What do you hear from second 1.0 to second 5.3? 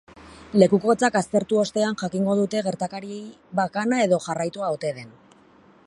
aztertu ostean jakingo dute gertakari bakana edo jarraitua ote den.